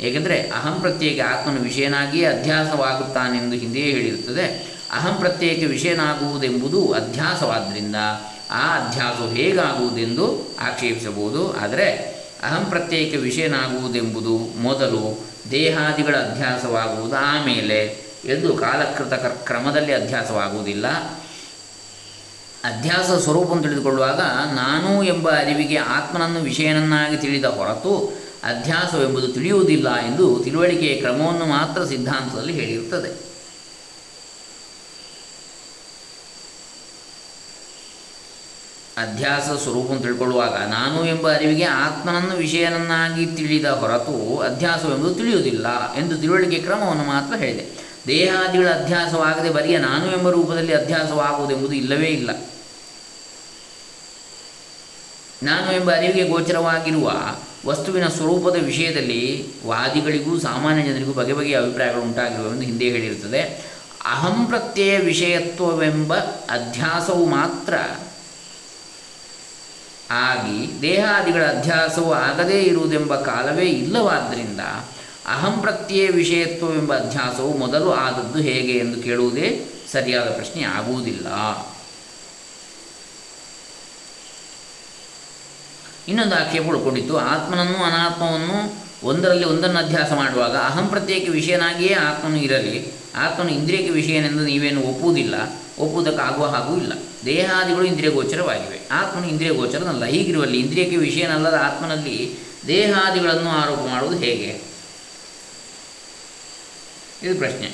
ಏಕೆಂದರೆ 0.00 0.40
ಅಹಂ 0.40 0.80
ಪ್ರತ್ಯೇಕ 0.80 1.20
ಆತ್ಮನ 1.28 1.58
ವಿಷಯನಾಗಿಯೇ 1.58 2.26
ಅಧ್ಯಾಸವಾಗುತ್ತಾನೆಂದು 2.26 3.56
ಹಿಂದೆಯೇ 3.56 3.92
ಹೇಳಿರುತ್ತದೆ. 3.92 4.76
ಅಹಂ 4.92 5.14
ಪ್ರತ್ಯೇಕ 5.14 5.70
ವಿಷಯನಾಗುವುದೆಂಬುದು 5.70 6.92
ಅಧ್ಯಾಸವಾದ್ದರಿಂದ 6.92 7.96
ಆ 8.50 8.76
ಅಧ್ಯಾಸವು 8.76 9.30
ಹೇಗಾಗುವುದೆಂದು 9.30 10.56
ಆಕ್ಷೇಪಿಸಬಹುದು. 10.60 11.56
ಆದರೆ 11.56 11.92
ಅಹಂ 12.42 12.64
ಪ್ರತ್ಯೇಕ 12.64 13.14
ವಿಷಯನಾಗುವುದೆಂಬುದು 13.20 14.62
ಮೊದಲು 14.62 15.24
ದೇಹಾದಿಗಳ 15.50 16.14
ಅಧ್ಯಾಸವಾಗುವುದು 16.14 17.16
ಆಮೇಲೆ 17.16 18.05
ಎಂದು 18.26 18.56
ಕಾಲಕೃತ 18.56 19.12
ಕರ್- 19.12 19.46
ಕ್ರಮದಲ್ಲಿ 19.46 19.92
ಅಧ್ಯಾಸವಾಗುವುದಿಲ್ಲ 19.92 20.86
ಅಧ್ಯಾಸ 22.64 23.10
ಸ್ವರೂಪವನ್ನು 23.10 23.62
ತಿಳಿದುಕೊಳ್ಳುವಾಗ 23.62 24.20
ನಾನು 24.54 25.02
ಎಂಬ 25.02 25.30
ಅರಿವಿಗೆ 25.30 25.76
ಆತ್ಮನನ್ನು 25.76 26.40
ವಿಷಯನನ್ನಾಗಿ 26.40 27.16
ತಿಳಿದ 27.16 27.44
ಹೊರತು 27.44 28.26
ಅಧ್ಯಾಸವೆಂಬುದು 28.44 29.28
ತಿಳಿಯುವುದಿಲ್ಲ 29.28 29.96
ಎಂದು 29.96 30.40
ತಿಳುವಳಿಕೆಯ 30.44 31.00
ಕ್ರಮವನ್ನು 31.00 31.46
ಮಾತ್ರ 31.46 31.84
ಸಿದ್ಧಾಂತದಲ್ಲಿ 31.84 32.52
ಹೇಳಿರುತ್ತದೆ. 32.52 33.26
ಅಧ್ಯಾಸ 38.98 39.62
ಸ್ವರೂಪವನ್ನು 39.62 40.02
ತಿಳ್ಕೊಳ್ಳುವಾಗ 40.02 40.54
ನಾನು 40.54 41.04
ಎಂಬ 41.04 41.34
ಅರಿವಿಗೆ 41.34 41.64
ಆತ್ಮನನ್ನು 41.64 42.36
ವಿಷಯನನ್ನಾಗಿ 42.36 43.26
ತಿಳಿದ 43.26 43.64
ಹೊರತು 43.64 44.38
ಅಧ್ಯಾಸವೆಂಬುದು 44.38 45.14
ತಿಳಿಯುವುದಿಲ್ಲ 45.14 45.94
ಎಂದು 45.94 46.18
ತಿಳುವಳಿಕೆ 46.18 46.58
ಕ್ರಮವನ್ನು 46.58 47.04
ಮಾತ್ರ 47.04 47.36
ಹೇಳಿದೆ. 47.36 47.85
ದೇಹಾದಿಗಳ 48.06 48.68
ಅಧ್ಯಾಸವಾಗದೆ 48.68 49.50
ಬರಿಯ 49.50 49.78
ನಾನು 49.78 50.16
ಎಂಬ 50.16 50.30
ರೂಪದಲ್ಲಿ 50.30 50.74
ಅಧ್ಯಾಸವಾಗುವುದೆಂಬುದು 50.74 51.72
ಇಲ್ಲವೇ 51.72 52.06
ಇಲ್ಲ. 52.06 52.30
ನಾನು 55.42 55.72
ಎಂಬ 55.72 55.94
ಅರಿವಿಗೆ 55.96 56.28
ಗೋಚರವಾಗಿರುವ 56.28 57.12
ವಸ್ತುವಿನ 57.66 58.08
ಸ್ವರೂಪದ 58.08 58.56
ವಿಷಯದಲ್ಲಿ 58.64 59.46
ವಾದಿಗಳಿಗೂ 59.66 60.38
ಸಾಮಾನ್ಯ 60.38 60.82
ಜನರಿಗೂ 60.82 61.12
ಬಗೆ 61.12 61.32
ಬಗೆಯ 61.32 61.56
ಅಭಿಪ್ರಾಯಗಳು 61.56 62.02
ಉಂಟಾಗಿರುವೆಂದು 62.02 62.62
ಹಿಂದೆ 62.62 62.84
ಹೇಳಿರುತ್ತದೆ. 62.84 63.42
ಅಹಂ 64.04 64.46
ಪ್ರತ್ಯಯ 64.46 64.98
ವಿಷಯತ್ವವೆಂಬ 64.98 66.14
ಅಧ್ಯಾಸವು 66.50 67.26
ಮಾತ್ರ 67.26 67.74
ಆಗಿ 70.10 70.82
ದೇಹಾದಿಗಳ 70.82 71.42
ಅಧ್ಯಾಸವು 71.42 72.12
ಆಗದೇ 72.12 72.62
ಇರುವುದೆಂಬ 72.62 73.16
ಕಾಲವೇ 73.16 73.64
ಇಲ್ಲವಾದ್ದರಿಂದ 73.64 74.60
ಅಹಂ 75.26 75.60
ಪ್ರತ್ಯಯ 75.60 76.10
ವಿಷಯತ್ವವೆಂಬ 76.10 76.96
ಅಧ್ಯಾಸವು 76.96 77.58
ಮೊದಲು 77.58 77.92
ಆದದ್ದು 77.92 78.38
ಹೇಗೆ 78.38 78.72
ಎಂದು 78.72 79.02
ಕೇಳುವುದೇ 79.02 79.64
ಸರಿಯಾದ 79.92 80.24
ಪ್ರಶ್ನೆ 80.24 80.62
ಆಗುವುದಿಲ್ಲ. 80.62 81.26
ಇನ್ನೊಂದು 86.08 86.34
ಆಕ್ಷೇಪ 86.34 86.62
ಉಳ್ಕೊಂಡಿತ್ತು. 86.68 87.18
ಆತ್ಮನನ್ನು 87.18 87.84
ಅನಾತ್ಮವನ್ನು 87.84 88.86
ಒಂದರಲ್ಲಿ 89.06 89.44
ಒಂದನ್ನು 89.44 89.78
ಅಧ್ಯಾಸ 89.78 90.12
ಮಾಡುವಾಗ 90.12 90.56
ಅಹಂ 90.56 90.86
ಪ್ರತ್ಯೇಕ 90.86 91.28
ವಿಷಯನಾಗಿಯೇ 91.30 91.94
ಆತ್ಮನು 91.94 92.36
ಇರಲಿ, 92.36 92.92
ಆತ್ಮನು 93.14 93.50
ಇಂದ್ರಿಯಕ್ಕೆ 93.50 93.90
ವಿಷಯನೆಂದು 93.90 94.44
ನೀವೇನು 94.44 94.80
ಒಪ್ಪುವುದಿಲ್ಲ, 94.80 95.34
ಒಪ್ಪುವುದಕ್ಕಾಗುವ 95.78 96.46
ಹಾಗೂ 96.46 96.76
ಇಲ್ಲ. 96.76 96.92
ದೇಹಾದಿಗಳು 97.24 97.84
ಇಂದ್ರಿಯ 97.84 98.10
ಗೋಚರವಾಗಿವೆ. 98.10 98.88
ಆತ್ಮನು 98.92 99.28
ಇಂದ್ರಿಯ 99.28 99.50
ಗೋಚರನಲ್ಲ. 99.50 100.04
ಹೀಗಿರುವಲ್ಲಿ 100.04 100.60
ಇಂದ್ರಿಯಕ್ಕೆ 100.60 100.96
ವಿಷಯನಲ್ಲದ 100.96 101.60
ಆತ್ಮನಲ್ಲಿ 101.64 102.38
ದೇಹಾದಿಗಳನ್ನು 102.66 103.50
ಆರೋಪ 103.50 103.78
ಮಾಡುವುದು 103.78 104.18
ಹೇಗೆ? 104.18 104.75
ಇದು 107.22 107.34
ಪ್ರಶ್ನೆ. 107.38 107.68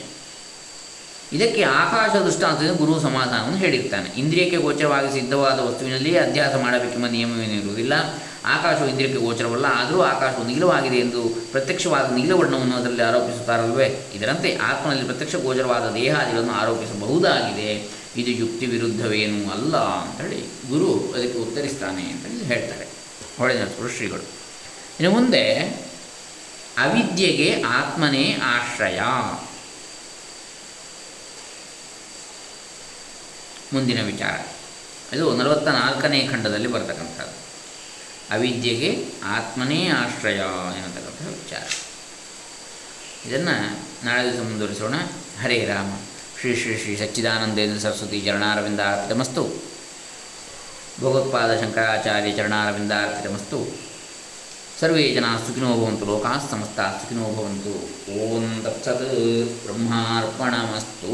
ಇದಕ್ಕೆ 1.32 1.62
ಆಕಾಶ 1.62 2.10
ದೃಷ್ಟಾಂತದಿಂದ 2.16 2.70
ಗುರು 2.70 3.00
ಸಮಾಧಾನವನ್ನು 3.00 3.58
ಹೇಳಿರ್ತಾನೆ. 3.58 4.08
ಇಂದ್ರಿಯಕ್ಕೆ 4.16 4.56
ಗೋಚರವಾಗಿ 4.56 5.12
ಸಿದ್ಧವಾದ 5.12 5.58
ವಸ್ತುವಿನಲ್ಲಿ 5.60 6.18
ಅಧ್ಯಾಸ 6.18 6.54
ಮಾಡಬೇಕೆಂಬ 6.54 7.06
ನಿಯಮವೇನಿರುವುದಿಲ್ಲ 7.06 7.92
ಆಕಾಶವು 8.44 8.88
ಇಂದ್ರಿಯಕ್ಕೆ 8.88 9.18
ಗೋಚರವಲ್ಲ, 9.18 9.66
ಆದರೂ 9.66 10.00
ಆಕಾಶವು 10.02 10.46
ನೀಲವಾಗಿದೆ 10.46 10.96
ಎಂದು 10.96 11.22
ಪ್ರತ್ಯಕ್ಷವಾದ 11.28 12.12
ನೀಲವರ್ಣವನ್ನು 12.12 12.76
ಅದರಲ್ಲಿ 12.76 13.02
ಆರೋಪಿಸುತ್ತಾರಲ್ವೇ 13.02 14.06
ಇದರಂತೆ 14.14 14.56
ಆತ್ಮನಲ್ಲಿ 14.56 15.04
ಪ್ರತ್ಯಕ್ಷ 15.04 15.34
ಗೋಚರವಾದ 15.34 15.94
ದೇಹಾದಿಗಳನ್ನು 15.94 16.52
ಆರೋಪಿಸಬಹುದಾಗಿದೆ. 16.52 17.70
ಇದು 18.16 18.30
ಯುಕ್ತಿ 18.30 18.66
ವಿರುದ್ಧವೇನು 18.66 19.50
ಅಲ್ಲ 19.50 19.76
ಅಂತೇಳಿ 19.76 20.40
ಗುರು 20.68 21.14
ಅದಕ್ಕೆ 21.14 21.38
ಉತ್ತರಿಸ್ತಾನೆ 21.38 22.02
ಅಂತ 22.02 22.42
ಹೇಳ್ತಾರೆ. 22.52 22.86
ಹೊಳೆ 23.38 23.54
ಶ್ರೀಗಳು. 23.96 24.24
ಇನ್ನು 25.00 25.10
ಮುಂದೆ 25.10 25.42
ಅವಿದ್ಯೆಗೆ 26.78 27.62
ಆತ್ಮನೇ 27.62 28.38
ಆಶ್ರಯ. 28.42 29.00
ಮುಂದಿನ 33.72 34.04
ವಿಚಾರ. 34.06 34.46
ಇದು 35.14 35.36
ನಲವತ್ತ 35.36 35.68
ನಾಲ್ಕನೇ 35.68 36.28
ಖಂಡದಲ್ಲಿ 36.32 36.68
ಬರ್ತಕ್ಕಂಥದ್ದು. 36.68 37.42
ಅವಿದ್ಯೆಗೆ 38.34 39.06
ಆತ್ಮನೇ 39.24 39.88
ಆಶ್ರಯ 39.88 40.36
ಎನ್ನತಕ್ಕಂಥ 40.76 41.28
ವಿಚಾರ. 41.28 41.62
ಇದನ್ನು 43.28 43.78
ನಾಳೆ 44.06 44.32
ದಿವಸ 44.32 44.40
ಮುಂದುವರಿಸೋಣ. 44.40 44.94
ಹರೇ 45.42 45.64
ರಾಮ. 45.64 45.98
ಶ್ರೀ 46.40 46.56
ಶ್ರೀ 46.56 46.78
ಶ್ರೀ 46.78 46.96
ಸಚ್ಚಿದಾನಂದೇಂದ್ರ 46.96 47.78
ಸರಸ್ವತಿ 47.78 48.20
ಚರಣಾರವಿಂದ 48.20 48.80
ಅರ್ಪಿತಮಸ್ತು 48.80 49.72
ಭಗವತ್ಪಾದ 51.00 51.60
ಶಂಕರಾಚಾರ್ಯ 51.60 52.32
ಚರಣಾರವಿಂದಾರ್ಪಿತಮಸ್ತು 52.32 53.91
ಸರ್ವೇ 54.82 55.02
ಜನ 55.14 55.26
ಸುಖಿನೋ 55.46 55.68
ಭವಂತು 55.80 56.04
ಲೋಕಾ 56.06 56.30
ಸಮಸ್ತ 56.50 56.80
ಸುಖಿನೋ 57.00 57.24
ಭವಂತು. 57.36 57.74
ಓಂ 58.14 58.46
ತತ್ಸತ್ 58.64 59.04
ಬ್ರಹ್ಮಾರ್ಪಣಮಸ್ತು. 59.64 61.12